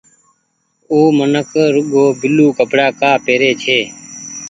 [0.91, 3.79] او منک رڳو بيلو ڪپڙآ ڪآ پيري ڇي۔